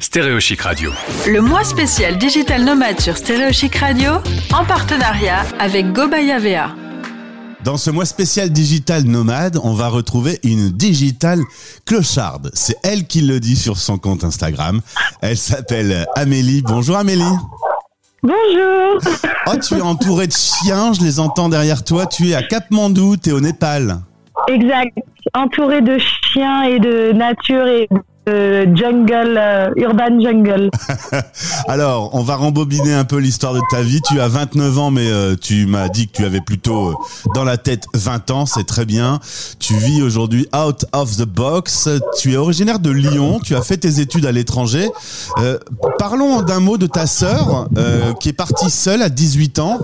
Stéréo 0.00 0.40
Chic 0.40 0.62
Radio. 0.62 0.90
Le 1.26 1.40
mois 1.40 1.64
spécial 1.64 2.16
Digital 2.16 2.64
Nomade 2.64 2.98
sur 3.00 3.16
Stéréo 3.16 3.52
Chic 3.52 3.74
Radio 3.76 4.12
en 4.54 4.64
partenariat 4.64 5.42
avec 5.58 5.92
Gobaya 5.92 6.38
VA. 6.38 6.70
Dans 7.62 7.76
ce 7.76 7.90
mois 7.90 8.06
spécial 8.06 8.50
Digital 8.50 9.02
Nomade, 9.02 9.58
on 9.62 9.74
va 9.74 9.88
retrouver 9.88 10.38
une 10.44 10.70
digital 10.70 11.40
clocharde. 11.84 12.50
C'est 12.54 12.76
elle 12.84 13.06
qui 13.06 13.20
le 13.20 13.38
dit 13.38 13.56
sur 13.56 13.76
son 13.76 13.98
compte 13.98 14.24
Instagram. 14.24 14.80
Elle 15.20 15.36
s'appelle 15.36 16.06
Amélie. 16.14 16.62
Bonjour 16.62 16.96
Amélie. 16.96 17.22
Bonjour. 18.22 19.00
Oh, 19.46 19.56
tu 19.56 19.74
es 19.74 19.80
entourée 19.82 20.26
de 20.26 20.32
chiens, 20.32 20.92
je 20.94 21.02
les 21.02 21.20
entends 21.20 21.48
derrière 21.48 21.84
toi. 21.84 22.06
Tu 22.06 22.30
es 22.30 22.34
à 22.34 22.42
Mandou, 22.70 23.16
tu 23.16 23.28
es 23.28 23.32
au 23.32 23.40
Népal. 23.40 24.00
Exact. 24.48 24.96
Entourée 25.34 25.82
de 25.82 25.98
chiens 25.98 26.62
et 26.62 26.78
de 26.78 27.12
nature 27.12 27.66
et 27.66 27.88
euh, 28.28 28.66
jungle, 28.74 29.38
euh, 29.38 29.70
urban 29.76 30.20
jungle. 30.20 30.70
Alors, 31.68 32.12
on 32.12 32.22
va 32.22 32.34
rembobiner 32.34 32.92
un 32.92 33.04
peu 33.04 33.18
l'histoire 33.18 33.54
de 33.54 33.60
ta 33.70 33.82
vie. 33.82 34.00
Tu 34.02 34.20
as 34.20 34.26
29 34.26 34.78
ans, 34.78 34.90
mais 34.90 35.08
euh, 35.08 35.36
tu 35.40 35.66
m'as 35.66 35.88
dit 35.88 36.08
que 36.08 36.12
tu 36.12 36.24
avais 36.24 36.40
plutôt 36.40 37.00
dans 37.36 37.44
la 37.44 37.56
tête 37.56 37.84
20 37.94 38.32
ans, 38.32 38.44
c'est 38.44 38.66
très 38.66 38.84
bien. 38.84 39.20
Tu 39.60 39.74
vis 39.74 40.02
aujourd'hui 40.02 40.48
out 40.56 40.86
of 40.92 41.16
the 41.16 41.24
box. 41.24 41.88
Tu 42.18 42.32
es 42.32 42.36
originaire 42.36 42.80
de 42.80 42.90
Lyon, 42.90 43.38
tu 43.44 43.54
as 43.54 43.62
fait 43.62 43.76
tes 43.76 44.00
études 44.00 44.26
à 44.26 44.32
l'étranger. 44.32 44.88
parlons 45.98 46.42
d'un 46.42 46.58
mot 46.58 46.78
de 46.78 46.86
ta 46.88 47.06
sœur 47.06 47.68
qui 48.18 48.30
est 48.30 48.32
partie 48.32 48.70
seule 48.70 49.02
à 49.02 49.08
18 49.08 49.58
ans. 49.60 49.78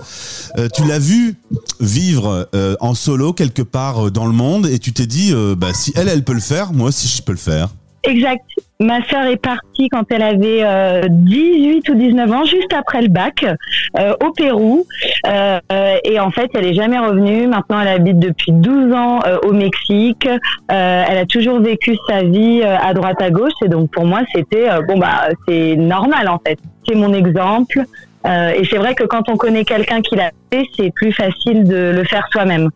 tu 0.74 0.85
l'as 0.85 0.99
vue 0.99 1.37
vivre 1.80 2.49
en 2.80 2.95
solo 2.95 3.33
quelque 3.33 3.63
part 3.63 4.11
dans 4.11 4.27
le 4.27 4.33
monde 4.33 4.66
et 4.66 4.79
tu 4.79 4.93
t'es 4.93 5.07
dit, 5.07 5.33
bah, 5.57 5.69
si 5.73 5.93
elle, 5.95 6.09
elle 6.09 6.24
peut 6.24 6.35
le 6.35 6.41
faire, 6.41 6.73
moi 6.73 6.88
aussi 6.88 7.07
je 7.09 7.23
peux 7.23 7.33
le 7.33 7.38
faire. 7.38 7.69
Exact. 8.05 8.45
Ma 8.80 9.01
sœur 9.06 9.27
est 9.27 9.37
partie 9.37 9.88
quand 9.91 10.05
elle 10.10 10.23
avait 10.23 11.09
18 11.09 11.88
euh, 11.88 11.93
ou 11.93 11.95
19 11.95 12.33
ans, 12.33 12.45
juste 12.45 12.73
après 12.73 13.01
le 13.01 13.09
bac, 13.09 13.47
euh, 13.96 14.15
au 14.24 14.32
Pérou. 14.32 14.85
Euh, 15.29 15.60
et 16.04 16.18
en 16.18 16.32
fait, 16.32 16.51
elle 16.54 16.66
est 16.66 16.74
jamais 16.74 16.99
revenue. 16.99 17.46
Maintenant, 17.46 17.80
elle 17.80 17.88
habite 17.88 18.18
depuis 18.18 18.51
12 18.51 18.93
ans 18.93 19.21
au 19.45 19.52
Mexique. 19.52 20.29
elle 20.68 21.18
a 21.18 21.27
toujours 21.27 21.60
vécu 21.60 21.96
sa 22.09 22.24
vie 22.24 22.62
à 22.62 22.93
droite 22.93 23.23
à 23.23 23.30
gauche. 23.30 23.52
Et 23.65 23.68
donc, 23.68 23.90
pour 23.93 24.05
moi, 24.05 24.21
c'était 24.34 24.68
bon 24.88 24.99
bah, 24.99 25.29
c'est 25.46 25.77
normal 25.77 26.29
en 26.29 26.40
fait. 26.45 26.59
C'est 26.88 26.96
mon 26.96 27.15
exemple. 27.15 27.84
Et 28.24 28.62
c'est 28.70 28.78
vrai 28.78 28.95
que 28.95 29.04
quand 29.04 29.28
on 29.28 29.37
connaît 29.37 29.65
quelqu'un 29.65 30.01
qui 30.01 30.16
l'a 30.16 30.30
fait, 30.52 30.65
c'est 30.76 30.92
plus 30.95 31.12
facile 31.12 31.65
de 31.65 31.92
le 31.95 32.04
faire 32.04 32.26
soi-même. 32.30 32.70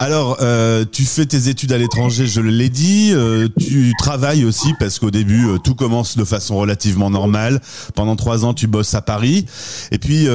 Alors, 0.00 0.38
euh, 0.40 0.84
tu 0.90 1.04
fais 1.04 1.26
tes 1.26 1.48
études 1.48 1.72
à 1.72 1.78
l'étranger, 1.78 2.26
je 2.26 2.40
l'ai 2.40 2.68
dit. 2.68 3.12
Euh, 3.12 3.48
tu 3.58 3.92
travailles 3.98 4.44
aussi 4.44 4.74
parce 4.78 4.98
qu'au 4.98 5.10
début, 5.10 5.46
euh, 5.46 5.58
tout 5.58 5.74
commence 5.74 6.16
de 6.16 6.24
façon 6.24 6.56
relativement 6.56 7.10
normale. 7.10 7.60
Pendant 7.94 8.16
trois 8.16 8.44
ans, 8.44 8.54
tu 8.54 8.66
bosses 8.66 8.94
à 8.94 9.02
Paris. 9.02 9.46
Et 9.90 9.98
puis, 9.98 10.26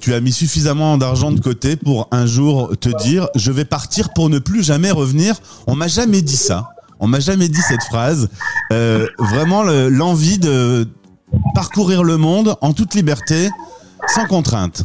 tu 0.00 0.14
as 0.14 0.20
mis 0.20 0.32
suffisamment 0.32 0.98
d'argent 0.98 1.32
de 1.32 1.40
côté 1.40 1.76
pour 1.76 2.08
un 2.12 2.26
jour 2.26 2.72
te 2.80 2.88
dire, 3.02 3.28
je 3.34 3.50
vais 3.50 3.64
partir 3.64 4.12
pour 4.12 4.28
ne 4.28 4.38
plus 4.38 4.62
jamais 4.62 4.90
revenir. 4.90 5.34
On 5.66 5.74
m'a 5.74 5.88
jamais 5.88 6.22
dit 6.22 6.36
ça. 6.36 6.70
On 7.00 7.06
m'a 7.06 7.20
jamais 7.20 7.48
dit 7.48 7.60
cette 7.60 7.82
phrase. 7.82 8.28
vraiment, 8.70 9.62
l'envie 9.62 10.38
de 10.38 10.86
parcourir 11.54 12.04
le 12.04 12.16
monde 12.16 12.56
en 12.60 12.72
toute 12.72 12.94
liberté, 12.94 13.50
sans 14.06 14.26
contrainte. 14.26 14.84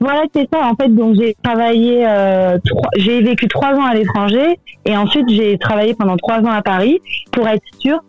Voilà, 0.00 0.24
c'est 0.34 0.48
ça. 0.52 0.66
En 0.66 0.74
fait, 0.74 0.88
donc 0.88 1.16
j'ai 1.16 1.34
travaillé, 1.42 2.06
euh, 2.06 2.58
j'ai 2.96 3.22
vécu 3.22 3.48
trois 3.48 3.72
ans 3.74 3.84
à 3.84 3.94
l'étranger 3.94 4.58
et 4.84 4.96
ensuite 4.96 5.28
j'ai 5.28 5.56
travaillé 5.58 5.94
pendant 5.94 6.16
trois 6.16 6.40
ans 6.40 6.50
à 6.50 6.62
Paris 6.62 7.00
pour 7.32 7.48
être 7.48 7.64
sûre 7.78 8.00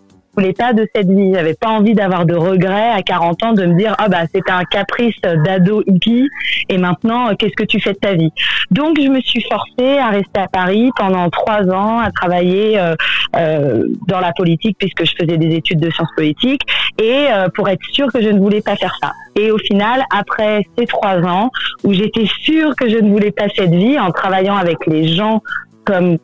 l'état 0.42 0.74
de 0.74 0.88
cette 0.96 1.10
vie. 1.10 1.34
J'avais 1.34 1.54
pas 1.54 1.70
envie 1.70 1.94
d'avoir 1.94 2.26
de 2.26 2.36
regrets 2.36 2.92
à 2.92 3.02
40 3.02 3.44
ans 3.44 3.54
de 3.54 3.66
me 3.66 3.78
dire 3.78 3.96
ah 3.98 4.10
bah 4.10 4.24
c'était 4.34 4.52
un 4.52 4.64
caprice 4.64 5.16
d'ado 5.22 5.84
hippie 5.88 6.30
et 6.70 6.78
maintenant 6.78 7.30
euh, 7.30 7.34
qu'est-ce 7.38 7.56
que 7.56 7.64
tu 7.64 7.80
fais 7.80 7.94
de 7.94 8.00
ta 8.00 8.14
vie? 8.14 8.32
Donc 8.72 9.00
je 9.00 9.08
me 9.08 9.22
suis 9.22 9.42
forcée 9.42 9.98
à 9.98 10.10
rester 10.10 10.40
à 10.40 10.48
Paris 10.48 10.90
pendant 10.98 11.30
trois 11.30 11.70
ans, 11.70 12.00
à 12.00 12.12
travailler 12.12 12.80
euh, 12.80 12.96
euh, 13.36 13.84
dans 14.08 14.20
la 14.20 14.32
politique 14.34 14.78
puisque 14.80 15.06
je 15.06 15.14
faisais 15.20 15.38
des 15.38 15.56
études 15.56 15.80
de 15.80 15.90
sciences 15.90 16.14
politiques 16.16 16.62
et 17.02 17.28
euh, 17.32 17.48
pour 17.54 17.68
être 17.70 17.84
sûre 17.92 18.08
que 18.12 18.22
je 18.22 18.30
ne 18.30 18.40
voulais 18.40 18.62
pas 18.62 18.76
faire 18.76 18.96
ça. 19.02 19.12
Et 19.38 19.52
au 19.52 19.58
final, 19.58 20.04
après 20.16 20.66
ces 20.78 20.86
trois 20.86 21.18
ans 21.20 21.50
où 21.84 21.94
j'étais 21.94 22.26
sûre 22.42 22.76
que 22.76 22.90
je 22.90 22.98
ne 22.98 23.10
voulais 23.10 23.32
pas 23.32 23.48
cette 23.56 23.74
vie 23.74 24.00
en 24.00 24.12
travaillant 24.12 24.56
avec 24.56 24.86
les 24.88 25.08
gens 25.10 25.42
comme 25.86 26.18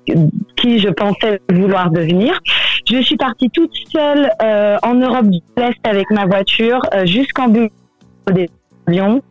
qui 0.62 0.80
je 0.80 0.90
pensais 0.90 1.42
vouloir 1.52 1.90
devenir. 1.90 2.40
Je 2.90 3.02
suis 3.02 3.18
partie 3.18 3.50
toute 3.50 3.74
seule 3.92 4.32
euh, 4.42 4.78
en 4.84 4.94
Europe 4.96 5.28
de 5.28 5.40
l'Est 5.58 5.80
avec 5.84 6.10
ma 6.12 6.26
voiture 6.26 6.82
euh, 6.94 7.06
jusqu'en 7.06 7.48
des 7.48 7.70
avions 8.88 9.22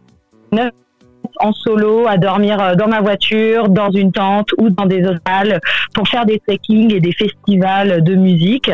en 1.41 1.53
solo, 1.53 2.07
à 2.07 2.17
dormir 2.17 2.61
euh, 2.61 2.75
dans 2.75 2.89
ma 2.89 3.01
voiture, 3.01 3.69
dans 3.69 3.91
une 3.91 4.13
tente 4.13 4.51
ou 4.59 4.71
dans 4.71 4.87
des 4.87 5.05
hôtels 5.07 5.61
pour 5.95 6.07
faire 6.09 6.27
des 6.27 6.39
trekking 6.41 6.95
et 6.95 7.01
des 7.01 7.13
festivals 7.13 8.03
de 8.03 8.15
musique. 8.15 8.71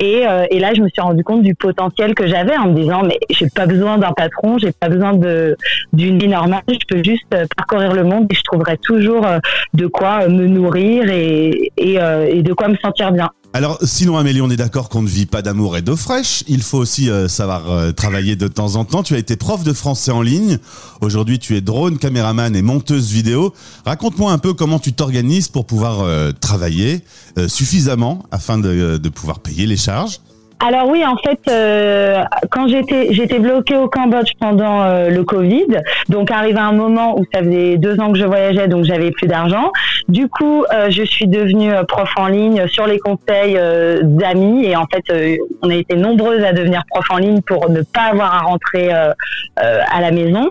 Et, 0.00 0.26
euh, 0.26 0.46
et, 0.50 0.58
là, 0.58 0.72
je 0.74 0.82
me 0.82 0.88
suis 0.88 1.02
rendu 1.02 1.24
compte 1.24 1.42
du 1.42 1.54
potentiel 1.54 2.14
que 2.14 2.26
j'avais 2.26 2.56
en 2.56 2.68
me 2.68 2.74
disant, 2.74 3.02
mais 3.02 3.18
j'ai 3.30 3.48
pas 3.48 3.66
besoin 3.66 3.98
d'un 3.98 4.12
patron, 4.12 4.58
j'ai 4.58 4.72
pas 4.72 4.88
besoin 4.88 5.12
de 5.12 5.56
d'une 5.92 6.18
vie 6.18 6.28
normale, 6.28 6.62
je 6.68 6.86
peux 6.88 7.02
juste 7.02 7.32
euh, 7.34 7.46
parcourir 7.56 7.92
le 7.92 8.04
monde 8.04 8.26
et 8.30 8.34
je 8.34 8.42
trouverai 8.42 8.78
toujours 8.78 9.26
de 9.74 9.86
quoi 9.86 10.28
me 10.28 10.46
nourrir 10.46 11.08
et, 11.10 11.72
et, 11.76 11.94
et 12.28 12.42
de 12.42 12.52
quoi 12.52 12.68
me 12.68 12.76
sentir 12.76 13.12
bien. 13.12 13.30
Alors, 13.56 13.78
sinon, 13.84 14.16
Amélie, 14.16 14.40
on 14.42 14.50
est 14.50 14.56
d'accord 14.56 14.88
qu'on 14.88 15.02
ne 15.02 15.08
vit 15.08 15.26
pas 15.26 15.40
d'amour 15.40 15.76
et 15.76 15.82
d'eau 15.82 15.94
fraîche. 15.94 16.42
Il 16.48 16.60
faut 16.60 16.78
aussi 16.78 17.08
euh, 17.08 17.28
savoir 17.28 17.70
euh, 17.70 17.92
travailler 17.92 18.34
de 18.34 18.48
temps 18.48 18.74
en 18.74 18.84
temps. 18.84 19.04
Tu 19.04 19.14
as 19.14 19.18
été 19.18 19.36
prof 19.36 19.62
de 19.62 19.72
français 19.72 20.10
en 20.10 20.22
ligne. 20.22 20.58
Aujourd'hui, 21.00 21.38
tu 21.38 21.56
es 21.56 21.60
drone, 21.60 21.98
caméraman 21.98 22.56
et 22.56 22.62
monteuse 22.62 23.12
vidéo. 23.12 23.54
Raconte-moi 23.86 24.32
un 24.32 24.38
peu 24.38 24.54
comment 24.54 24.80
tu 24.80 24.92
t'organises 24.92 25.46
pour 25.46 25.66
pouvoir 25.66 26.00
euh, 26.00 26.32
travailler 26.32 27.04
suffisamment 27.46 28.24
afin 28.32 28.58
de, 28.58 28.96
de 28.96 29.08
pouvoir 29.08 29.38
payer 29.38 29.66
les 29.66 29.76
charges. 29.76 30.18
Alors 30.66 30.88
oui, 30.88 31.04
en 31.04 31.18
fait, 31.18 31.40
euh, 31.50 32.22
quand 32.50 32.68
j'étais 32.68 33.08
j'étais 33.12 33.38
bloquée 33.38 33.76
au 33.76 33.86
Cambodge 33.86 34.32
pendant 34.40 34.82
euh, 34.82 35.10
le 35.10 35.22
Covid, 35.22 35.66
donc 36.08 36.30
arrivé 36.30 36.58
un 36.58 36.72
moment 36.72 37.18
où 37.18 37.24
ça 37.34 37.42
faisait 37.42 37.76
deux 37.76 38.00
ans 38.00 38.10
que 38.10 38.18
je 38.18 38.24
voyageais, 38.24 38.66
donc 38.66 38.84
j'avais 38.84 39.10
plus 39.10 39.26
d'argent. 39.26 39.70
Du 40.08 40.26
coup, 40.28 40.64
euh, 40.72 40.88
je 40.88 41.02
suis 41.02 41.26
devenue 41.26 41.70
prof 41.86 42.08
en 42.16 42.28
ligne 42.28 42.66
sur 42.68 42.86
les 42.86 42.98
conseils 42.98 43.60
d'amis 44.04 44.64
et 44.64 44.74
en 44.74 44.86
fait, 44.86 45.38
on 45.60 45.68
a 45.68 45.74
été 45.74 45.96
nombreuses 45.96 46.42
à 46.42 46.54
devenir 46.54 46.82
prof 46.88 47.04
en 47.10 47.18
ligne 47.18 47.42
pour 47.42 47.68
ne 47.68 47.82
pas 47.82 48.12
avoir 48.12 48.34
à 48.34 48.38
rentrer 48.38 48.90
à 48.90 50.00
la 50.00 50.10
maison. 50.12 50.50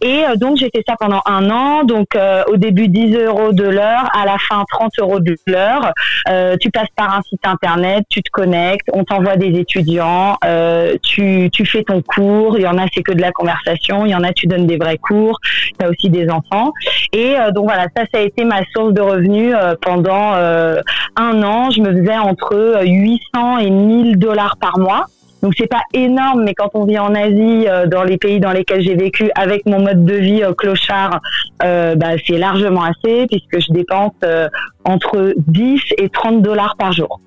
Et 0.00 0.24
donc 0.36 0.56
j'ai 0.56 0.70
fait 0.74 0.82
ça 0.86 0.94
pendant 0.98 1.20
un 1.26 1.50
an. 1.50 1.84
Donc 1.84 2.08
au 2.48 2.56
début 2.56 2.88
10 2.88 3.16
euros 3.16 3.52
de 3.52 3.64
l'heure, 3.64 4.08
à 4.14 4.24
la 4.24 4.36
fin 4.38 4.64
30 4.70 4.92
euros 5.00 5.20
de 5.20 5.36
l'heure. 5.46 5.92
tu 6.60 6.70
passes 6.70 6.88
par 6.96 7.16
un 7.16 7.22
site 7.22 7.44
internet, 7.44 8.04
tu 8.08 8.22
te 8.22 8.30
connectes, 8.30 8.88
on 8.92 9.04
t'envoie 9.04 9.36
des 9.36 9.58
étudiants, 9.58 10.36
euh, 10.44 10.96
tu, 11.02 11.50
tu 11.52 11.66
fais 11.66 11.82
ton 11.82 12.02
cours, 12.02 12.58
il 12.58 12.62
y 12.62 12.66
en 12.66 12.78
a 12.78 12.86
c'est 12.94 13.02
que 13.02 13.12
de 13.12 13.20
la 13.20 13.32
conversation, 13.32 14.06
il 14.06 14.10
y 14.10 14.14
en 14.14 14.22
a 14.22 14.32
tu 14.32 14.46
donnes 14.46 14.66
des 14.66 14.76
vrais 14.76 14.98
cours, 14.98 15.38
tu 15.78 15.84
as 15.84 15.88
aussi 15.88 16.10
des 16.10 16.28
enfants. 16.30 16.72
Et 17.12 17.38
euh, 17.38 17.50
donc 17.50 17.64
voilà, 17.64 17.86
ça 17.96 18.04
ça 18.12 18.18
a 18.18 18.22
été 18.22 18.44
ma 18.44 18.60
source 18.74 18.92
de 18.92 19.00
revenus 19.00 19.54
euh, 19.54 19.74
pendant 19.80 20.32
un 21.16 21.42
an, 21.42 21.70
je 21.70 21.80
me 21.80 21.92
faisais 21.92 22.18
entre 22.18 22.82
800 22.84 23.58
et 23.58 23.70
1000 23.70 24.18
dollars 24.18 24.56
par 24.60 24.78
mois. 24.78 25.06
Donc 25.42 25.54
c'est 25.56 25.68
pas 25.68 25.82
énorme, 25.92 26.42
mais 26.44 26.54
quand 26.54 26.70
on 26.74 26.84
vit 26.84 26.98
en 26.98 27.14
Asie, 27.14 27.66
dans 27.86 28.02
les 28.02 28.18
pays 28.18 28.40
dans 28.40 28.52
lesquels 28.52 28.82
j'ai 28.82 28.96
vécu, 28.96 29.30
avec 29.34 29.66
mon 29.66 29.80
mode 29.80 30.04
de 30.04 30.14
vie 30.14 30.42
clochard, 30.56 31.20
bah, 31.60 32.18
c'est 32.26 32.38
largement 32.38 32.82
assez 32.82 33.26
puisque 33.26 33.60
je 33.60 33.72
dépense 33.72 34.12
entre 34.84 35.34
10 35.36 35.80
et 35.98 36.08
30 36.08 36.42
dollars 36.42 36.76
par 36.76 36.92
jour. 36.92 37.20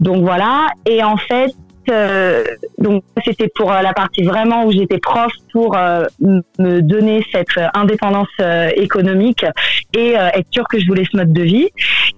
Donc 0.00 0.22
voilà. 0.22 0.66
Et 0.84 1.02
en 1.02 1.16
fait, 1.16 1.52
euh, 1.88 2.44
donc 2.78 3.04
c'était 3.24 3.50
pour 3.54 3.72
euh, 3.72 3.80
la 3.82 3.92
partie 3.92 4.22
vraiment 4.22 4.64
où 4.64 4.72
j'étais 4.72 4.98
prof 4.98 5.32
pour 5.52 5.76
euh, 5.76 6.04
me 6.20 6.80
donner 6.80 7.24
cette 7.32 7.48
indépendance 7.74 8.28
économique 8.76 9.44
et 9.94 10.12
être 10.12 10.46
sûr 10.50 10.64
que 10.68 10.78
je 10.78 10.86
voulais 10.86 11.04
ce 11.10 11.16
mode 11.16 11.32
de 11.32 11.42
vie. 11.42 11.68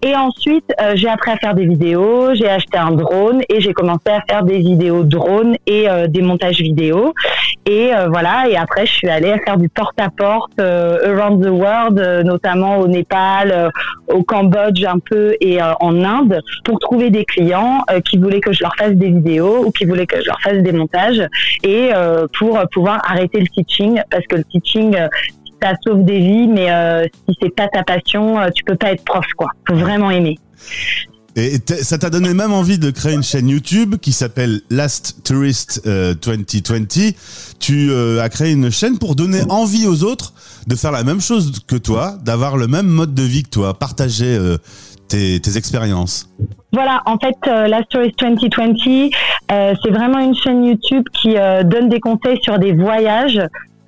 Et 0.02 0.14
ensuite, 0.14 0.72
j'ai 0.94 1.08
appris 1.08 1.32
à 1.32 1.36
faire 1.36 1.54
des 1.54 1.66
vidéos, 1.66 2.34
j'ai 2.34 2.48
acheté 2.48 2.78
un 2.78 2.92
drone 2.92 3.42
et 3.48 3.60
j'ai 3.60 3.72
commencé 3.72 4.08
à 4.08 4.20
faire 4.28 4.42
des 4.44 4.58
vidéos 4.58 5.04
drone 5.04 5.56
et 5.66 5.86
des 6.08 6.22
montages 6.22 6.60
vidéo. 6.60 7.14
Et 7.66 7.90
voilà, 8.08 8.48
et 8.48 8.56
après 8.56 8.86
je 8.86 8.92
suis 8.92 9.08
allée 9.08 9.30
à 9.30 9.38
faire 9.38 9.56
du 9.56 9.68
porte-à-porte 9.68 10.58
around 10.60 11.44
the 11.44 11.50
world, 11.50 12.24
notamment 12.24 12.78
au 12.78 12.88
Népal, 12.88 13.70
au 14.08 14.22
Cambodge 14.22 14.84
un 14.84 14.98
peu 14.98 15.36
et 15.40 15.60
en 15.62 16.04
Inde 16.04 16.40
pour 16.64 16.78
trouver 16.78 17.10
des 17.10 17.24
clients 17.24 17.84
qui 18.04 18.18
voulaient 18.18 18.40
que 18.40 18.52
je 18.52 18.62
leur 18.62 18.74
fasse 18.76 18.92
des 18.92 19.08
vidéos 19.08 19.57
ou 19.60 19.70
qui 19.70 19.84
voulaient 19.84 20.06
que 20.06 20.20
je 20.20 20.26
leur 20.26 20.40
fasse 20.40 20.58
des 20.58 20.72
montages. 20.72 21.26
Et 21.62 21.90
euh, 21.92 22.26
pour 22.38 22.60
pouvoir 22.72 23.00
arrêter 23.08 23.40
le 23.40 23.46
teaching 23.46 24.00
parce 24.10 24.26
que 24.26 24.36
le 24.36 24.44
teaching 24.44 24.96
euh, 24.96 25.08
ça 25.62 25.72
sauve 25.84 26.04
des 26.04 26.18
vies 26.18 26.46
mais 26.46 26.70
euh, 26.70 27.04
si 27.28 27.36
c'est 27.42 27.54
pas 27.54 27.68
ta 27.68 27.82
passion 27.82 28.38
tu 28.54 28.64
peux 28.64 28.76
pas 28.76 28.92
être 28.92 29.04
prof 29.04 29.26
quoi. 29.36 29.50
Faut 29.66 29.74
vraiment 29.74 30.10
aimer. 30.10 30.38
Et 31.38 31.60
ça 31.82 31.98
t'a 31.98 32.10
donné 32.10 32.34
même 32.34 32.52
envie 32.52 32.80
de 32.80 32.90
créer 32.90 33.14
une 33.14 33.22
chaîne 33.22 33.48
YouTube 33.48 33.94
qui 34.00 34.10
s'appelle 34.10 34.60
Last 34.70 35.18
Tourist 35.22 35.82
2020. 35.84 35.86
Euh, 35.86 37.12
tu 37.60 37.90
euh, 37.90 38.20
as 38.20 38.28
créé 38.28 38.50
une 38.50 38.72
chaîne 38.72 38.98
pour 38.98 39.14
donner 39.14 39.42
envie 39.48 39.86
aux 39.86 40.02
autres 40.02 40.32
de 40.68 40.76
faire 40.76 40.92
la 40.92 41.02
même 41.02 41.20
chose 41.20 41.60
que 41.66 41.76
toi, 41.76 42.14
d'avoir 42.22 42.56
le 42.56 42.68
même 42.68 42.86
mode 42.86 43.14
de 43.14 43.22
vie 43.22 43.42
que 43.42 43.48
toi, 43.48 43.74
partager 43.74 44.36
euh, 44.36 44.58
tes, 45.08 45.56
expériences. 45.56 46.28
Voilà, 46.72 47.02
en 47.06 47.16
fait, 47.18 47.36
Last 47.46 47.88
Tourist 47.88 48.18
2020, 48.18 49.08
c'est 49.48 49.90
vraiment 49.90 50.18
une 50.18 50.34
chaîne 50.34 50.62
YouTube 50.62 51.04
qui 51.14 51.34
donne 51.64 51.88
des 51.88 52.00
conseils 52.00 52.38
sur 52.42 52.58
des 52.58 52.72
voyages 52.72 53.40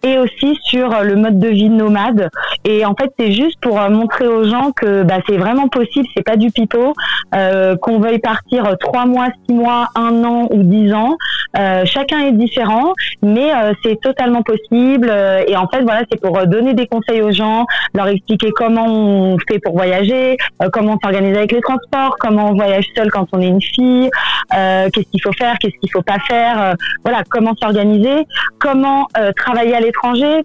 et 0.02 0.18
aussi 0.18 0.56
sur 0.62 0.94
euh, 0.94 1.02
le 1.02 1.16
mode 1.16 1.38
de 1.38 1.48
vie 1.48 1.68
nomade. 1.68 2.30
Et 2.64 2.84
en 2.84 2.94
fait, 2.94 3.12
c'est 3.18 3.32
juste 3.32 3.58
pour 3.60 3.80
euh, 3.80 3.88
montrer 3.90 4.26
aux 4.26 4.44
gens 4.44 4.72
que 4.72 5.02
bah, 5.02 5.18
c'est 5.28 5.36
vraiment 5.36 5.68
possible, 5.68 6.06
c'est 6.16 6.24
pas 6.24 6.36
du 6.36 6.50
pipeau, 6.50 6.94
euh, 7.34 7.76
qu'on 7.76 8.00
veuille 8.00 8.18
partir 8.18 8.76
trois 8.80 9.06
mois, 9.06 9.28
six 9.46 9.54
mois, 9.54 9.88
un 9.94 10.24
an 10.24 10.48
ou 10.50 10.62
dix 10.62 10.92
ans. 10.92 11.16
Euh, 11.58 11.84
chacun 11.84 12.20
est 12.20 12.32
différent, 12.32 12.92
mais 13.22 13.52
euh, 13.52 13.72
c'est 13.84 14.00
totalement 14.00 14.42
possible. 14.42 15.12
Et 15.46 15.56
en 15.56 15.68
fait, 15.68 15.82
voilà, 15.82 16.02
c'est 16.10 16.20
pour 16.20 16.46
donner 16.46 16.74
des 16.74 16.86
conseils 16.86 17.22
aux 17.22 17.32
gens, 17.32 17.66
leur 17.94 18.08
expliquer 18.08 18.50
comment 18.50 18.86
on 18.86 19.38
fait 19.48 19.58
pour 19.58 19.74
voyager, 19.74 20.36
comment 20.72 20.98
s'organiser 21.02 21.38
avec 21.38 21.52
les 21.52 21.60
transports, 21.60 22.16
comment 22.18 22.50
on 22.50 22.54
voyage 22.54 22.86
seul 22.96 23.10
quand 23.10 23.26
on 23.32 23.40
est 23.40 23.48
une 23.48 23.62
fille, 23.62 24.10
qu'est-ce 24.50 25.10
qu'il 25.10 25.22
faut 25.22 25.32
faire, 25.32 25.56
qu'est-ce 25.58 25.78
qu'il 25.80 25.90
faut 25.90 26.02
pas 26.02 26.18
faire. 26.28 26.74
voilà, 27.02 27.22
comment 27.30 27.54
s'organiser, 27.60 28.26
comment 28.58 29.08
travailler 29.36 29.74
à 29.74 29.80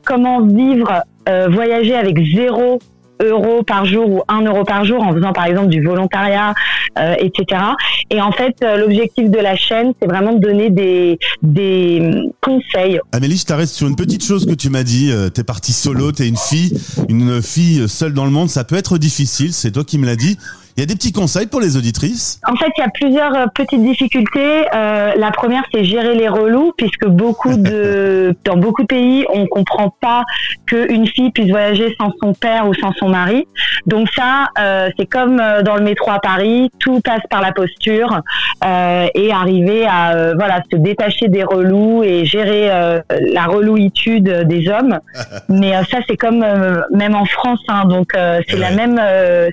comment 0.03 0.45
vivre, 0.45 1.03
euh, 1.29 1.47
voyager 1.49 1.95
avec 1.95 2.17
zéro 2.33 2.79
euro 3.21 3.63
par 3.63 3.85
jour 3.85 4.09
ou 4.09 4.21
un 4.27 4.41
euro 4.41 4.65
par 4.65 4.83
jour 4.83 5.01
en 5.01 5.13
faisant 5.13 5.31
par 5.31 5.45
exemple 5.45 5.67
du 5.67 5.81
volontariat, 5.81 6.53
euh, 6.99 7.15
etc. 7.17 7.61
Et 8.09 8.21
en 8.21 8.33
fait, 8.33 8.55
euh, 8.61 8.77
l'objectif 8.77 9.29
de 9.29 9.39
la 9.39 9.55
chaîne, 9.55 9.93
c'est 10.01 10.07
vraiment 10.07 10.33
de 10.33 10.39
donner 10.39 10.69
des, 10.69 11.17
des 11.41 12.11
conseils. 12.41 12.99
Amélie, 13.13 13.37
je 13.37 13.45
t'arrête 13.45 13.69
sur 13.69 13.87
une 13.87 13.95
petite 13.95 14.23
chose 14.23 14.45
que 14.45 14.53
tu 14.53 14.69
m'as 14.69 14.83
dit. 14.83 15.11
T'es 15.33 15.45
partie 15.45 15.71
solo, 15.71 16.11
t'es 16.11 16.27
une 16.27 16.37
fille, 16.37 16.77
une 17.07 17.41
fille 17.41 17.87
seule 17.87 18.13
dans 18.13 18.25
le 18.25 18.31
monde. 18.31 18.49
Ça 18.49 18.65
peut 18.65 18.75
être 18.75 18.97
difficile, 18.97 19.53
c'est 19.53 19.71
toi 19.71 19.85
qui 19.85 19.97
me 19.97 20.05
l'as 20.05 20.17
dit. 20.17 20.37
Il 20.77 20.81
y 20.81 20.83
a 20.83 20.87
des 20.87 20.95
petits 20.95 21.13
conseils 21.13 21.47
pour 21.47 21.61
les 21.61 21.77
auditrices 21.77 22.41
En 22.45 22.55
fait, 22.57 22.69
il 22.77 22.81
y 22.81 22.83
a 22.83 22.89
plusieurs 22.89 23.33
euh, 23.33 23.45
petites 23.53 23.81
difficultés. 23.81 24.65
Euh, 24.75 25.13
la 25.15 25.31
première, 25.31 25.63
c'est 25.73 25.85
gérer 25.85 26.15
les 26.15 26.27
relous, 26.27 26.73
puisque 26.77 27.07
beaucoup 27.07 27.55
de, 27.57 28.35
dans 28.43 28.57
beaucoup 28.57 28.81
de 28.81 28.87
pays, 28.87 29.25
on 29.33 29.47
comprend 29.47 29.95
pas 30.01 30.23
qu'une 30.65 31.07
fille 31.07 31.31
puisse 31.31 31.49
voyager 31.49 31.95
sans 31.97 32.11
son 32.21 32.33
père 32.33 32.67
ou 32.67 32.73
sans 32.73 32.91
son 32.93 33.07
mari. 33.07 33.47
Donc 33.85 34.09
ça, 34.15 34.47
euh, 34.59 34.89
c'est 34.97 35.05
comme 35.05 35.39
euh, 35.39 35.61
dans 35.61 35.75
le 35.75 35.83
métro 35.83 36.11
à 36.11 36.19
Paris, 36.19 36.69
tout 36.79 37.01
passe 37.01 37.21
par 37.29 37.41
la 37.41 37.51
posture 37.51 38.21
euh, 38.63 39.07
et 39.13 39.31
arriver 39.31 39.85
à 39.85 40.15
euh, 40.15 40.33
voilà 40.35 40.61
se 40.71 40.77
détacher 40.77 41.27
des 41.27 41.43
relous 41.43 42.03
et 42.03 42.25
gérer 42.25 42.67
la 42.67 43.45
relouitude 43.45 44.45
des 44.47 44.67
hommes. 44.69 44.99
Mais 45.49 45.71
ça, 45.89 45.99
c'est 46.07 46.17
comme 46.17 46.45
même 46.91 47.15
en 47.15 47.25
France, 47.25 47.61
hein, 47.67 47.85
donc 47.85 48.11
c'est 48.13 48.57
la 48.57 48.71
même 48.71 48.99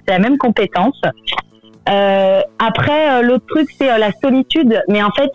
c'est 0.07 0.13
la 0.13 0.19
même 0.19 0.39
compétence. 0.39 1.01
Euh, 1.89 2.41
après, 2.59 3.11
euh, 3.11 3.23
l'autre 3.23 3.45
truc, 3.47 3.69
c'est 3.77 3.91
euh, 3.91 3.99
la 3.99 4.13
solitude. 4.13 4.83
Mais 4.89 5.03
en 5.03 5.11
fait, 5.11 5.31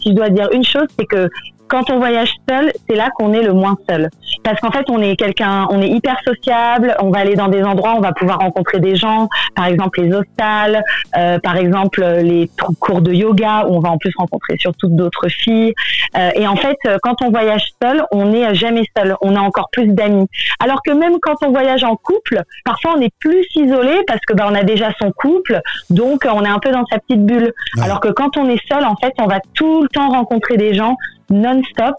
si 0.00 0.10
je 0.10 0.14
dois 0.14 0.30
dire 0.30 0.48
une 0.52 0.64
chose, 0.64 0.86
c'est 0.98 1.06
que 1.06 1.28
quand 1.70 1.88
on 1.88 1.98
voyage 1.98 2.34
seul, 2.48 2.72
c'est 2.88 2.96
là 2.96 3.08
qu'on 3.14 3.32
est 3.32 3.42
le 3.42 3.52
moins 3.52 3.76
seul. 3.88 4.10
Parce 4.42 4.60
qu'en 4.60 4.70
fait, 4.70 4.84
on 4.88 5.00
est 5.00 5.16
quelqu'un, 5.16 5.66
on 5.70 5.80
est 5.80 5.88
hyper 5.88 6.16
sociable, 6.26 6.96
on 7.00 7.10
va 7.10 7.20
aller 7.20 7.34
dans 7.34 7.48
des 7.48 7.62
endroits, 7.62 7.94
on 7.96 8.00
va 8.00 8.12
pouvoir 8.12 8.38
rencontrer 8.38 8.80
des 8.80 8.96
gens, 8.96 9.28
par 9.54 9.66
exemple 9.66 10.00
les 10.00 10.12
hostales, 10.12 10.82
euh, 11.16 11.38
par 11.38 11.56
exemple 11.56 12.04
les 12.22 12.50
cours 12.80 13.02
de 13.02 13.12
yoga, 13.12 13.66
où 13.68 13.76
on 13.76 13.80
va 13.80 13.90
en 13.90 13.98
plus 13.98 14.12
rencontrer 14.16 14.56
surtout 14.58 14.88
d'autres 14.88 15.28
filles. 15.28 15.74
Euh, 16.16 16.30
et 16.34 16.46
en 16.46 16.56
fait, 16.56 16.78
quand 17.02 17.22
on 17.22 17.30
voyage 17.30 17.64
seul, 17.82 18.02
on 18.10 18.26
n'est 18.26 18.54
jamais 18.54 18.84
seul, 18.96 19.16
on 19.20 19.36
a 19.36 19.40
encore 19.40 19.68
plus 19.70 19.88
d'amis. 19.88 20.26
Alors 20.58 20.82
que 20.82 20.92
même 20.92 21.14
quand 21.22 21.36
on 21.42 21.50
voyage 21.50 21.84
en 21.84 21.96
couple, 21.96 22.42
parfois 22.64 22.94
on 22.96 23.00
est 23.00 23.14
plus 23.20 23.46
isolé 23.54 24.00
parce 24.06 24.20
que 24.26 24.32
bah, 24.34 24.46
on 24.48 24.54
a 24.54 24.64
déjà 24.64 24.90
son 25.00 25.12
couple, 25.12 25.60
donc 25.90 26.26
on 26.30 26.44
est 26.44 26.48
un 26.48 26.58
peu 26.58 26.70
dans 26.72 26.84
sa 26.86 26.98
petite 26.98 27.24
bulle. 27.24 27.52
Alors 27.80 28.00
que 28.00 28.08
quand 28.08 28.36
on 28.36 28.48
est 28.48 28.60
seul, 28.70 28.84
en 28.84 28.96
fait, 28.96 29.12
on 29.20 29.26
va 29.26 29.38
tout 29.54 29.82
le 29.82 29.88
temps 29.88 30.08
rencontrer 30.08 30.56
des 30.56 30.74
gens 30.74 30.96
non-stop. 31.30 31.96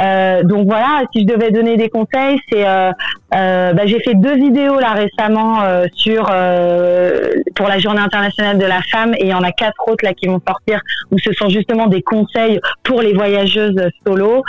Euh, 0.00 0.42
donc 0.42 0.66
voilà, 0.66 1.02
si 1.12 1.22
je 1.22 1.26
devais 1.26 1.50
donner 1.50 1.76
des 1.76 1.88
conseils, 1.88 2.38
c'est 2.50 2.66
euh, 2.66 2.90
euh, 3.34 3.72
bah, 3.72 3.86
j'ai 3.86 4.00
fait 4.00 4.14
deux 4.14 4.34
vidéos 4.34 4.78
là 4.78 4.92
récemment 4.92 5.62
euh, 5.62 5.84
sur 5.94 6.28
euh, 6.30 7.32
pour 7.54 7.68
la 7.68 7.78
Journée 7.78 8.00
internationale 8.00 8.58
de 8.58 8.66
la 8.66 8.82
femme 8.82 9.14
et 9.14 9.24
il 9.24 9.28
y 9.28 9.34
en 9.34 9.42
a 9.42 9.52
quatre 9.52 9.88
autres 9.88 10.04
là 10.04 10.12
qui 10.12 10.26
vont 10.26 10.40
sortir 10.46 10.80
où 11.10 11.18
ce 11.18 11.32
sont 11.32 11.48
justement 11.48 11.86
des 11.86 12.02
conseils 12.02 12.60
pour 12.82 13.00
les 13.00 13.14
voyageuses 13.14 13.80
solo 14.06 14.42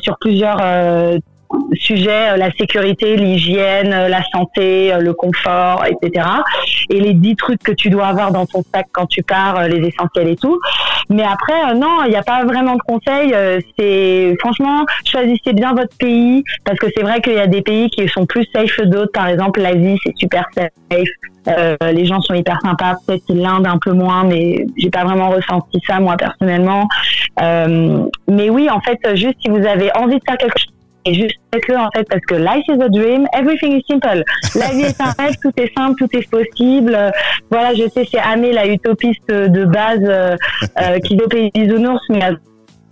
sur 0.00 0.16
plusieurs 0.18 0.60
sujet 1.74 2.30
euh, 2.30 2.36
la 2.36 2.50
sécurité, 2.52 3.16
l'hygiène, 3.16 3.92
euh, 3.92 4.08
la 4.08 4.22
santé, 4.32 4.92
euh, 4.92 4.98
le 4.98 5.12
confort, 5.14 5.84
etc. 5.86 6.26
Et 6.90 7.00
les 7.00 7.14
dix 7.14 7.36
trucs 7.36 7.62
que 7.62 7.72
tu 7.72 7.90
dois 7.90 8.06
avoir 8.06 8.32
dans 8.32 8.46
ton 8.46 8.62
sac 8.74 8.86
quand 8.92 9.06
tu 9.06 9.22
pars, 9.22 9.68
les 9.68 9.86
essentiels 9.86 10.28
et 10.28 10.36
tout. 10.36 10.58
Mais 11.10 11.24
après, 11.24 11.74
non, 11.74 12.04
il 12.04 12.10
n'y 12.10 12.16
a 12.16 12.22
pas 12.22 12.44
vraiment 12.44 12.74
de 12.74 12.82
conseils. 12.82 13.34
C'est 13.78 14.36
franchement, 14.40 14.84
choisissez 15.04 15.52
bien 15.52 15.74
votre 15.74 15.96
pays 15.96 16.44
parce 16.64 16.78
que 16.78 16.86
c'est 16.94 17.02
vrai 17.02 17.20
qu'il 17.20 17.34
y 17.34 17.38
a 17.38 17.46
des 17.46 17.62
pays 17.62 17.90
qui 17.90 18.06
sont 18.08 18.26
plus 18.26 18.46
safe 18.54 18.76
que 18.76 18.82
d'autres. 18.82 19.12
Par 19.12 19.28
exemple, 19.28 19.60
l'Asie, 19.60 19.98
c'est 20.04 20.16
super 20.16 20.44
safe. 20.54 21.08
Euh, 21.48 21.76
les 21.92 22.04
gens 22.04 22.20
sont 22.20 22.34
hyper 22.34 22.58
sympas. 22.62 22.94
Peut-être 23.06 23.24
l'Inde 23.28 23.66
un 23.66 23.78
peu 23.78 23.92
moins, 23.92 24.24
mais 24.24 24.66
j'ai 24.76 24.90
pas 24.90 25.04
vraiment 25.04 25.30
ressenti 25.30 25.80
ça 25.86 26.00
moi 26.00 26.16
personnellement. 26.16 26.88
Euh, 27.40 28.04
mais 28.28 28.50
oui, 28.50 28.70
en 28.70 28.80
fait, 28.80 28.98
juste 29.14 29.36
si 29.42 29.48
vous 29.48 29.66
avez 29.66 29.90
envie 29.96 30.18
de 30.18 30.24
faire 30.26 30.38
quelque 30.38 30.58
chose 30.58 30.72
et 31.04 31.14
juste 31.14 31.38
faites-le 31.52 31.76
en 31.76 31.88
fait 31.94 32.04
parce 32.08 32.24
que 32.26 32.34
life 32.34 32.64
is 32.68 32.82
a 32.82 32.88
dream, 32.88 33.26
everything 33.32 33.72
is 33.72 33.84
simple. 33.88 34.22
La 34.54 34.70
vie 34.70 34.82
est 34.82 35.00
un 35.00 35.10
rêve, 35.18 35.36
tout 35.42 35.52
est 35.56 35.72
simple, 35.76 35.98
tout 35.98 36.16
est 36.16 36.28
possible. 36.30 36.96
Voilà, 37.50 37.74
je 37.74 37.88
sais 37.88 38.06
c'est 38.10 38.20
Amé 38.20 38.52
la 38.52 38.66
utopiste 38.66 39.28
de 39.28 39.64
base 39.64 40.00
euh, 40.02 40.36
euh 40.80 40.98
qui 41.00 41.16
veut 41.16 41.28
payer 41.28 41.50
bisounours, 41.54 42.02
mais 42.08 42.20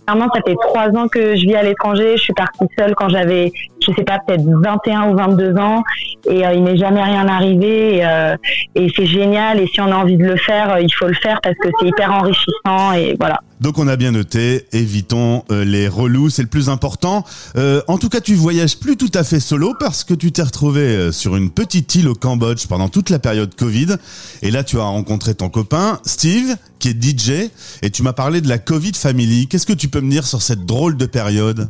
Clairement, 0.07 0.33
ça 0.33 0.41
fait 0.45 0.55
trois 0.59 0.89
ans 0.89 1.07
que 1.07 1.35
je 1.35 1.45
vis 1.45 1.55
à 1.55 1.63
l'étranger. 1.63 2.17
Je 2.17 2.23
suis 2.23 2.33
partie 2.33 2.65
seule 2.77 2.95
quand 2.95 3.09
j'avais, 3.09 3.51
je 3.81 3.91
sais 3.93 4.03
pas, 4.03 4.19
peut-être 4.25 4.43
21 4.45 5.09
ou 5.09 5.15
22 5.15 5.55
ans. 5.57 5.83
Et 6.29 6.45
euh, 6.45 6.53
il 6.53 6.63
m'est 6.63 6.77
jamais 6.77 7.03
rien 7.03 7.27
arrivé. 7.27 7.97
Et, 7.97 8.05
euh, 8.05 8.35
et 8.75 8.91
c'est 8.95 9.07
génial. 9.07 9.59
Et 9.59 9.67
si 9.67 9.81
on 9.81 9.91
a 9.91 9.95
envie 9.95 10.17
de 10.17 10.25
le 10.25 10.37
faire, 10.37 10.73
euh, 10.73 10.81
il 10.81 10.93
faut 10.93 11.07
le 11.07 11.15
faire 11.15 11.39
parce 11.41 11.55
que 11.55 11.69
c'est 11.79 11.87
hyper 11.87 12.11
enrichissant. 12.11 12.93
Et 12.93 13.15
voilà. 13.19 13.41
Donc 13.59 13.77
on 13.77 13.87
a 13.87 13.95
bien 13.95 14.11
noté, 14.11 14.65
évitons 14.73 15.43
les 15.51 15.87
relous, 15.87 16.31
c'est 16.31 16.41
le 16.41 16.47
plus 16.47 16.67
important. 16.67 17.23
En 17.55 17.99
tout 17.99 18.09
cas, 18.09 18.19
tu 18.19 18.33
voyages 18.33 18.79
plus 18.79 18.97
tout 18.97 19.11
à 19.13 19.23
fait 19.23 19.39
solo 19.39 19.75
parce 19.79 20.03
que 20.03 20.15
tu 20.15 20.31
t'es 20.31 20.41
retrouvé 20.41 21.11
sur 21.11 21.35
une 21.35 21.51
petite 21.51 21.93
île 21.93 22.07
au 22.07 22.15
Cambodge 22.15 22.65
pendant 22.65 22.89
toute 22.89 23.11
la 23.11 23.19
période 23.19 23.53
Covid. 23.53 23.97
Et 24.41 24.49
là, 24.49 24.63
tu 24.63 24.79
as 24.79 24.83
rencontré 24.83 25.35
ton 25.35 25.49
copain 25.49 25.99
Steve, 26.07 26.55
qui 26.79 26.89
est 26.89 27.03
DJ, 27.03 27.51
et 27.83 27.91
tu 27.91 28.01
m'as 28.01 28.13
parlé 28.13 28.41
de 28.41 28.49
la 28.49 28.57
Covid 28.57 28.93
Family. 28.95 29.47
Qu'est-ce 29.47 29.67
que 29.67 29.73
tu 29.73 29.89
peux 29.89 30.01
me 30.01 30.09
dire 30.09 30.25
sur 30.25 30.41
cette 30.41 30.65
drôle 30.65 30.97
de 30.97 31.05
période? 31.05 31.69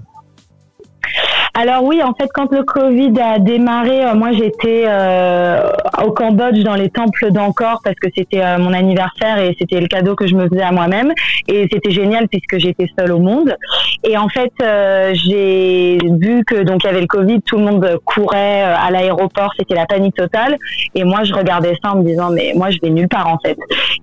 Alors 1.53 1.83
oui, 1.83 2.01
en 2.01 2.13
fait, 2.13 2.29
quand 2.33 2.51
le 2.51 2.63
Covid 2.63 3.13
a 3.19 3.37
démarré, 3.37 4.05
euh, 4.05 4.15
moi 4.15 4.31
j'étais 4.31 4.85
euh, 4.87 5.69
au 6.03 6.11
Cambodge 6.11 6.63
dans 6.63 6.75
les 6.75 6.89
temples 6.89 7.31
d'Angkor 7.31 7.81
parce 7.83 7.95
que 7.95 8.07
c'était 8.15 8.43
euh, 8.43 8.57
mon 8.57 8.73
anniversaire 8.73 9.39
et 9.39 9.55
c'était 9.59 9.79
le 9.79 9.87
cadeau 9.87 10.15
que 10.15 10.27
je 10.27 10.35
me 10.35 10.47
faisais 10.47 10.61
à 10.61 10.71
moi-même 10.71 11.11
et 11.47 11.67
c'était 11.71 11.91
génial 11.91 12.27
puisque 12.27 12.57
j'étais 12.57 12.87
seule 12.97 13.11
au 13.11 13.19
monde. 13.19 13.55
Et 14.03 14.17
en 14.17 14.29
fait, 14.29 14.51
j'ai 15.13 15.99
vu 16.19 16.43
que 16.43 16.63
donc 16.63 16.83
il 16.83 16.87
y 16.87 16.89
avait 16.89 17.01
le 17.01 17.07
Covid, 17.07 17.41
tout 17.41 17.57
le 17.57 17.63
monde 17.63 17.99
courait 18.05 18.63
à 18.63 18.89
l'aéroport, 18.89 19.51
c'était 19.57 19.75
la 19.75 19.85
panique 19.85 20.15
totale 20.15 20.57
et 20.95 21.03
moi 21.03 21.23
je 21.23 21.33
regardais 21.33 21.75
ça 21.83 21.93
en 21.93 21.97
me 21.97 22.03
disant 22.03 22.31
mais 22.31 22.53
moi 22.55 22.71
je 22.71 22.79
vais 22.81 22.89
nulle 22.89 23.07
part 23.07 23.27
en 23.27 23.37
fait. 23.37 23.57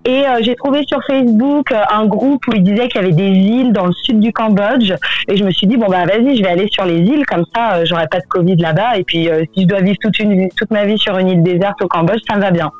Et 0.04 0.22
j'ai 0.42 0.54
trouvé 0.54 0.84
sur 0.86 1.00
Facebook 1.04 1.72
un 1.72 2.06
groupe 2.06 2.46
où 2.46 2.52
il 2.54 2.62
disait 2.62 2.88
qu'il 2.88 3.00
y 3.00 3.04
avait 3.04 3.12
des 3.12 3.28
îles 3.28 3.72
dans 3.72 3.86
le 3.86 3.92
sud 3.92 4.20
du 4.20 4.32
Cambodge 4.32 4.92
et 5.26 5.36
je 5.36 5.44
me 5.44 5.50
suis 5.50 5.66
dit 5.66 5.76
bon 5.76 5.86
bah 5.88 6.04
vas-y, 6.06 6.36
je 6.36 6.42
vais 6.42 6.50
aller 6.50 6.68
sur 6.70 6.84
les 6.84 6.98
îles 6.98 7.26
comme 7.26 7.44
ça, 7.54 7.74
euh, 7.74 7.84
j'aurais 7.84 8.08
pas 8.08 8.18
de 8.18 8.26
Covid 8.26 8.56
là-bas. 8.56 8.96
Et 8.96 9.04
puis, 9.04 9.28
euh, 9.28 9.44
si 9.54 9.62
je 9.62 9.66
dois 9.66 9.80
vivre 9.80 9.98
toute 10.02 10.70
ma 10.70 10.84
vie 10.84 10.98
sur 10.98 11.16
une 11.18 11.28
île 11.28 11.42
déserte 11.42 11.82
Cambodge, 11.88 12.20
ça 12.28 12.36
me 12.36 12.40
va 12.40 12.50
bien. 12.50 12.70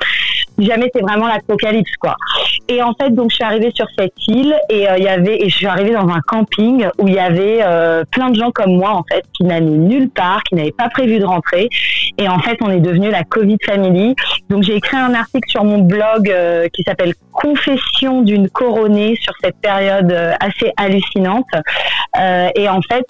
Jamais 0.58 0.90
c'est 0.94 1.02
vraiment 1.02 1.26
l'apocalypse, 1.26 1.96
quoi. 2.00 2.16
Et 2.68 2.82
en 2.82 2.92
fait, 2.94 3.10
donc, 3.10 3.30
je 3.30 3.36
suis 3.36 3.44
arrivée 3.44 3.70
sur 3.74 3.86
cette 3.98 4.12
île 4.26 4.54
et 4.68 4.88
euh, 4.88 4.98
il 4.98 5.04
y 5.04 5.08
avait, 5.08 5.42
et 5.42 5.48
je 5.48 5.56
suis 5.56 5.66
arrivée 5.66 5.92
dans 5.92 6.08
un 6.08 6.20
camping 6.26 6.86
où 6.98 7.08
il 7.08 7.14
y 7.14 7.18
avait 7.18 7.64
plein 8.10 8.30
de 8.30 8.36
gens 8.36 8.50
comme 8.50 8.76
moi, 8.76 8.90
en 8.90 9.04
fait, 9.10 9.24
qui 9.32 9.44
n'allaient 9.44 9.66
nulle 9.66 10.10
part, 10.10 10.42
qui 10.44 10.54
n'avaient 10.54 10.72
pas 10.72 10.88
prévu 10.88 11.18
de 11.18 11.24
rentrer. 11.24 11.68
Et 12.18 12.28
en 12.28 12.38
fait, 12.40 12.58
on 12.60 12.70
est 12.70 12.80
devenu 12.80 13.10
la 13.10 13.22
Covid 13.24 13.56
Family. 13.64 14.14
Donc, 14.50 14.62
j'ai 14.64 14.76
écrit 14.76 14.96
un 14.96 15.14
article 15.14 15.48
sur 15.48 15.64
mon 15.64 15.78
blog 15.78 16.32
qui 16.72 16.82
s'appelle 16.82 17.14
Confession 17.32 18.22
d'une 18.22 18.48
coronée 18.50 19.16
sur 19.20 19.32
cette 19.42 19.56
période 19.60 20.12
assez 20.40 20.72
hallucinante. 20.76 21.46
et 22.56 22.68
en 22.68 22.80
fait, 22.82 23.06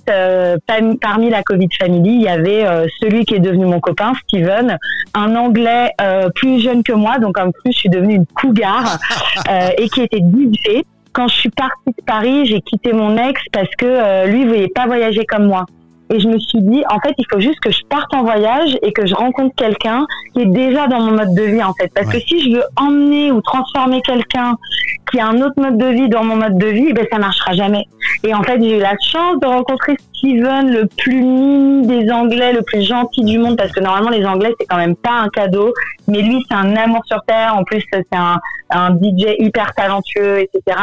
parmi 1.00 1.30
la 1.30 1.42
Covid 1.42 1.68
Family, 1.78 2.10
il 2.10 2.22
y 2.22 2.28
avait 2.28 2.64
euh, 2.64 2.86
celui 3.00 3.24
qui 3.24 3.34
est 3.34 3.40
devenu 3.40 3.66
mon 3.66 3.80
copain, 3.80 4.12
Steven, 4.24 4.76
un 5.14 5.36
Anglais 5.36 5.92
euh, 6.00 6.28
plus 6.34 6.60
jeune 6.60 6.82
que 6.82 6.92
moi, 6.92 7.17
donc 7.18 7.38
en 7.38 7.50
plus 7.50 7.72
je 7.72 7.78
suis 7.78 7.88
devenue 7.88 8.14
une 8.14 8.26
cougar 8.26 8.98
euh, 9.50 9.70
et 9.76 9.88
qui 9.88 10.02
était 10.02 10.18
DJ. 10.20 10.82
Quand 11.12 11.28
je 11.28 11.34
suis 11.34 11.50
partie 11.50 11.90
de 11.98 12.04
Paris, 12.06 12.46
j'ai 12.46 12.60
quitté 12.60 12.92
mon 12.92 13.16
ex 13.16 13.40
parce 13.52 13.70
que 13.76 13.86
euh, 13.86 14.26
lui 14.26 14.44
voulait 14.44 14.68
pas 14.68 14.86
voyager 14.86 15.24
comme 15.24 15.46
moi. 15.46 15.66
Et 16.10 16.20
je 16.20 16.28
me 16.28 16.38
suis 16.38 16.60
dit, 16.60 16.82
en 16.90 16.98
fait, 17.00 17.14
il 17.18 17.24
faut 17.30 17.40
juste 17.40 17.60
que 17.60 17.70
je 17.70 17.80
parte 17.88 18.12
en 18.14 18.22
voyage 18.22 18.76
et 18.82 18.92
que 18.92 19.06
je 19.06 19.14
rencontre 19.14 19.54
quelqu'un 19.56 20.06
qui 20.34 20.42
est 20.42 20.46
déjà 20.46 20.86
dans 20.86 21.00
mon 21.00 21.12
mode 21.12 21.34
de 21.34 21.42
vie, 21.42 21.62
en 21.62 21.74
fait. 21.74 21.90
Parce 21.94 22.08
que 22.08 22.18
si 22.20 22.40
je 22.40 22.56
veux 22.56 22.64
emmener 22.76 23.30
ou 23.30 23.40
transformer 23.40 24.00
quelqu'un 24.02 24.56
qui 25.10 25.20
a 25.20 25.26
un 25.26 25.40
autre 25.40 25.54
mode 25.56 25.78
de 25.78 25.86
vie 25.86 26.08
dans 26.08 26.24
mon 26.24 26.36
mode 26.36 26.58
de 26.58 26.66
vie, 26.66 26.92
ben 26.92 27.06
ça 27.10 27.18
marchera 27.18 27.52
jamais. 27.52 27.84
Et 28.24 28.34
en 28.34 28.42
fait, 28.42 28.60
j'ai 28.60 28.78
eu 28.78 28.80
la 28.80 28.94
chance 29.00 29.38
de 29.40 29.46
rencontrer 29.46 29.96
Steven, 30.14 30.70
le 30.70 30.86
plus 30.86 31.20
mini 31.20 31.86
des 31.86 32.10
Anglais, 32.10 32.52
le 32.52 32.62
plus 32.62 32.82
gentil 32.82 33.22
du 33.24 33.38
monde, 33.38 33.56
parce 33.56 33.72
que 33.72 33.80
normalement 33.80 34.10
les 34.10 34.24
Anglais 34.26 34.52
c'est 34.58 34.66
quand 34.66 34.76
même 34.76 34.96
pas 34.96 35.12
un 35.12 35.28
cadeau, 35.28 35.72
mais 36.08 36.22
lui 36.22 36.44
c'est 36.48 36.56
un 36.56 36.76
amour 36.76 37.02
sur 37.06 37.22
terre. 37.24 37.54
En 37.56 37.64
plus 37.64 37.82
c'est 37.92 38.06
un, 38.12 38.40
un 38.70 38.90
DJ 38.90 39.36
hyper 39.38 39.72
talentueux, 39.74 40.40
etc. 40.40 40.78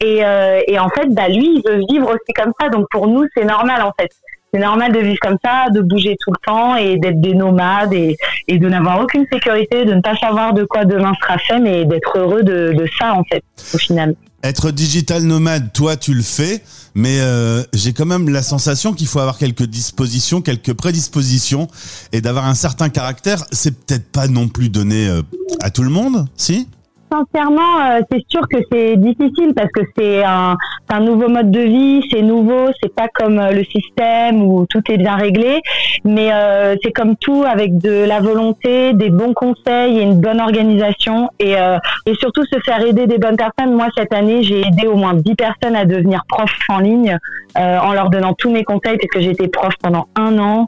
Et, 0.00 0.24
euh, 0.24 0.60
et 0.66 0.78
en 0.78 0.88
fait, 0.90 1.08
bah 1.08 1.28
lui 1.28 1.56
il 1.56 1.62
veut 1.66 1.82
vivre 1.88 2.08
aussi 2.08 2.32
comme 2.34 2.52
ça, 2.60 2.68
donc 2.68 2.86
pour 2.90 3.08
nous 3.08 3.24
c'est 3.34 3.44
normal 3.44 3.82
en 3.82 3.92
fait 3.98 4.10
c'est 4.52 4.60
normal 4.60 4.92
de 4.92 5.00
vivre 5.00 5.18
comme 5.20 5.36
ça, 5.44 5.66
de 5.70 5.80
bouger 5.80 6.16
tout 6.20 6.30
le 6.30 6.46
temps 6.46 6.76
et 6.76 6.98
d'être 6.98 7.20
des 7.20 7.34
nomades 7.34 7.92
et, 7.92 8.16
de 8.48 8.68
n'avoir 8.68 9.00
aucune 9.00 9.26
sécurité, 9.30 9.84
de 9.84 9.94
ne 9.94 10.00
pas 10.00 10.16
savoir 10.16 10.54
de 10.54 10.64
quoi 10.64 10.84
demain 10.84 11.12
sera 11.20 11.38
fait, 11.38 11.58
mais 11.58 11.84
d'être 11.84 12.18
heureux 12.18 12.42
de, 12.42 12.72
de, 12.72 12.88
ça 12.98 13.14
en 13.14 13.24
fait, 13.24 13.42
au 13.74 13.78
final. 13.78 14.14
Être 14.42 14.70
digital 14.70 15.24
nomade, 15.24 15.72
toi 15.72 15.96
tu 15.96 16.14
le 16.14 16.22
fais, 16.22 16.62
mais 16.94 17.20
euh, 17.20 17.62
j'ai 17.74 17.92
quand 17.92 18.06
même 18.06 18.28
la 18.28 18.42
sensation 18.42 18.94
qu'il 18.94 19.08
faut 19.08 19.18
avoir 19.18 19.36
quelques 19.36 19.64
dispositions, 19.64 20.40
quelques 20.40 20.74
prédispositions 20.74 21.66
et 22.12 22.20
d'avoir 22.20 22.46
un 22.46 22.54
certain 22.54 22.88
caractère. 22.88 23.44
C'est 23.50 23.72
peut-être 23.72 24.10
pas 24.10 24.28
non 24.28 24.48
plus 24.48 24.68
donné 24.68 25.08
euh, 25.08 25.22
à 25.60 25.70
tout 25.70 25.82
le 25.82 25.90
monde, 25.90 26.26
si? 26.36 26.68
Sincèrement, 27.10 27.80
euh, 27.80 28.00
c'est 28.10 28.24
sûr 28.28 28.48
que 28.48 28.58
c'est 28.70 28.96
difficile 28.96 29.52
parce 29.54 29.70
que 29.72 29.80
c'est 29.96 30.24
un, 30.24 30.56
un, 30.88 31.00
nouveau 31.00 31.28
mode 31.28 31.50
de 31.50 31.60
vie, 31.60 32.02
c'est 32.10 32.22
nouveau, 32.22 32.68
c'est 32.82 32.94
pas 32.94 33.08
comme 33.08 33.38
euh, 33.38 33.50
le 33.50 33.64
système 33.64 34.42
où 34.42 34.66
tout 34.66 34.82
est 34.90 34.96
bien 34.96 35.16
réglé, 35.16 35.60
mais 36.04 36.30
euh, 36.32 36.76
c'est 36.82 36.92
comme 36.92 37.16
tout 37.16 37.44
avec 37.46 37.78
de 37.78 38.04
la 38.04 38.20
volonté, 38.20 38.92
des 38.92 39.10
bons 39.10 39.34
conseils 39.34 39.98
et 39.98 40.02
une 40.02 40.20
bonne 40.20 40.40
organisation. 40.40 41.30
Et, 41.38 41.58
euh, 41.58 41.78
et 42.06 42.14
surtout 42.14 42.44
se 42.44 42.58
faire 42.64 42.80
aider 42.80 43.06
des 43.06 43.18
bonnes 43.18 43.36
personnes. 43.36 43.74
Moi, 43.74 43.88
cette 43.96 44.12
année, 44.12 44.42
j'ai 44.42 44.60
aidé 44.60 44.86
au 44.86 44.96
moins 44.96 45.14
10 45.14 45.34
personnes 45.34 45.76
à 45.76 45.84
devenir 45.84 46.22
prof 46.28 46.50
en 46.68 46.78
ligne 46.78 47.16
en 47.56 47.92
leur 47.92 48.08
donnant 48.08 48.34
tous 48.34 48.52
mes 48.52 48.62
conseils 48.62 48.98
parce 48.98 49.10
que 49.12 49.20
j'étais 49.20 49.48
prof 49.48 49.74
pendant 49.82 50.06
un 50.14 50.38
an. 50.38 50.66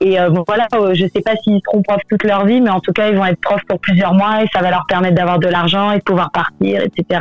Et 0.00 0.16
bon, 0.30 0.42
voilà, 0.46 0.66
je 0.92 1.06
sais 1.06 1.20
pas 1.20 1.36
s'ils 1.36 1.60
seront 1.64 1.82
profs 1.82 2.02
toute 2.10 2.24
leur 2.24 2.46
vie, 2.46 2.60
mais 2.60 2.70
en 2.70 2.80
tout 2.80 2.92
cas, 2.92 3.10
ils 3.10 3.16
vont 3.16 3.24
être 3.24 3.40
profs 3.40 3.64
pour 3.68 3.78
plusieurs 3.78 4.12
mois 4.12 4.42
et 4.42 4.46
ça 4.52 4.60
va 4.60 4.70
leur 4.70 4.86
permettre 4.88 5.14
d'avoir 5.14 5.33
de 5.38 5.48
l'argent 5.48 5.90
et 5.92 5.98
de 5.98 6.02
pouvoir 6.02 6.30
partir, 6.30 6.82
etc. 6.82 7.20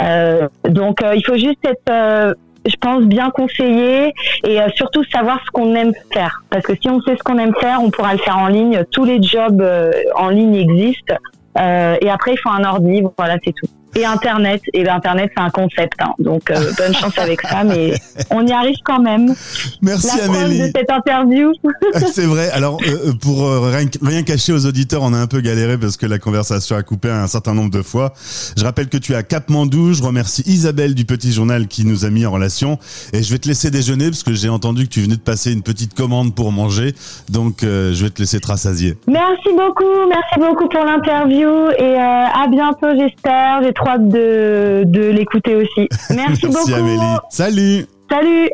Euh, 0.00 0.48
donc 0.64 1.02
euh, 1.02 1.14
il 1.16 1.24
faut 1.24 1.34
juste 1.34 1.64
être, 1.64 1.90
euh, 1.90 2.34
je 2.66 2.76
pense, 2.80 3.04
bien 3.04 3.30
conseillé 3.30 4.12
et 4.44 4.58
surtout 4.74 5.02
savoir 5.04 5.40
ce 5.44 5.50
qu'on 5.50 5.74
aime 5.74 5.92
faire. 6.12 6.42
Parce 6.50 6.64
que 6.64 6.74
si 6.80 6.88
on 6.88 7.00
sait 7.00 7.16
ce 7.16 7.22
qu'on 7.22 7.38
aime 7.38 7.54
faire, 7.60 7.80
on 7.82 7.90
pourra 7.90 8.12
le 8.12 8.18
faire 8.18 8.38
en 8.38 8.48
ligne. 8.48 8.84
Tous 8.90 9.04
les 9.04 9.22
jobs 9.22 9.64
en 10.16 10.28
ligne 10.28 10.56
existent. 10.56 11.14
et 11.56 12.10
après, 12.10 12.34
il 12.34 12.38
faut 12.38 12.50
un 12.50 12.64
ordi. 12.64 13.02
Voilà, 13.16 13.36
c'est 13.44 13.52
tout 13.52 13.66
et 13.98 14.04
Internet. 14.04 14.62
Et 14.72 14.84
ben, 14.84 14.96
Internet, 14.96 15.30
c'est 15.36 15.42
un 15.42 15.50
concept. 15.50 15.94
Hein. 16.00 16.14
Donc, 16.18 16.50
euh, 16.50 16.72
bonne 16.78 16.94
chance 16.94 17.16
avec 17.18 17.42
ça, 17.42 17.64
mais 17.64 17.94
on 18.30 18.46
y 18.46 18.52
arrive 18.52 18.76
quand 18.84 19.00
même. 19.00 19.34
Merci 19.82 20.16
La 20.18 20.24
Amélie. 20.24 20.58
de 20.58 20.72
cette 20.74 20.90
interview. 20.90 21.52
c'est 22.12 22.26
vrai. 22.26 22.50
Alors, 22.50 22.78
euh, 22.86 23.08
euh, 23.08 23.12
pour 23.20 23.50
rien, 23.50 23.86
rien, 24.02 24.22
cacher 24.22 24.52
aux 24.52 24.66
auditeurs, 24.66 25.02
on 25.02 25.12
a 25.12 25.18
un 25.18 25.26
peu 25.26 25.40
galéré 25.40 25.78
parce 25.78 25.96
que 25.96 26.06
la 26.06 26.18
conversation 26.18 26.76
a 26.76 26.82
coupé 26.82 27.10
un 27.10 27.26
certain 27.26 27.54
nombre 27.54 27.70
de 27.70 27.82
fois. 27.82 28.12
Je 28.56 28.64
rappelle 28.64 28.88
que 28.88 28.98
tu 28.98 29.12
es 29.12 29.16
à 29.16 29.22
Cap-Mandou. 29.22 29.92
Je 29.92 30.02
remercie 30.02 30.42
Isabelle 30.46 30.94
du 30.94 31.04
Petit 31.04 31.32
Journal 31.32 31.66
qui 31.66 31.84
nous 31.84 32.04
a 32.04 32.10
mis 32.10 32.26
en 32.26 32.32
relation. 32.32 32.78
Et 33.12 33.22
je 33.22 33.32
vais 33.32 33.38
te 33.38 33.48
laisser 33.48 33.70
déjeuner 33.70 34.06
parce 34.06 34.22
que 34.22 34.32
j'ai 34.32 34.48
entendu 34.48 34.84
que 34.84 34.92
tu 34.92 35.00
venais 35.00 35.16
de 35.16 35.20
passer 35.20 35.52
une 35.52 35.62
petite 35.62 35.94
commande 35.94 36.34
pour 36.34 36.52
manger. 36.52 36.94
Donc, 37.28 37.58
je 37.62 38.02
vais 38.02 38.10
te 38.10 38.20
laisser 38.20 38.40
trassasier. 38.40 38.96
Merci 39.06 39.48
beaucoup. 39.56 40.08
Merci 40.08 40.38
beaucoup 40.38 40.68
pour 40.68 40.84
l'interview. 40.84 41.70
Et 41.78 41.96
à 41.96 42.46
bientôt, 42.48 42.88
j'espère 42.98 43.62
trop 43.72 43.87
hâte 43.88 44.08
de, 44.08 44.82
de 44.86 45.08
l'écouter 45.10 45.54
aussi. 45.54 45.88
Merci, 46.10 46.16
Merci 46.16 46.46
beaucoup. 46.46 46.74
Amélie. 46.74 47.16
Salut. 47.30 47.86
Salut. 48.10 48.50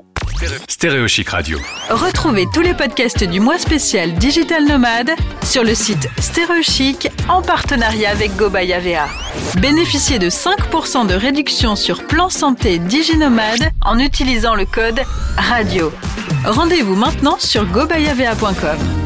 Stéréo 0.68 1.06
Chic 1.06 1.28
Radio. 1.28 1.58
Retrouvez 1.88 2.46
tous 2.52 2.60
les 2.60 2.74
podcasts 2.74 3.24
du 3.24 3.40
mois 3.40 3.58
spécial 3.58 4.14
Digital 4.14 4.64
Nomade 4.66 5.12
sur 5.42 5.62
le 5.62 5.74
site 5.74 6.08
Stéréo 6.18 6.60
Chic 6.62 7.08
en 7.28 7.40
partenariat 7.40 8.10
avec 8.10 8.34
GoBayavea. 8.36 9.06
Bénéficiez 9.60 10.18
de 10.18 10.28
5% 10.28 11.06
de 11.06 11.14
réduction 11.14 11.76
sur 11.76 12.06
plan 12.06 12.28
santé 12.30 12.78
DigiNomade 12.78 13.70
en 13.84 13.98
utilisant 13.98 14.54
le 14.54 14.66
code 14.66 15.00
RADIO. 15.36 15.92
Rendez-vous 16.44 16.96
maintenant 16.96 17.36
sur 17.38 17.64
gobayavea.com. 17.66 19.03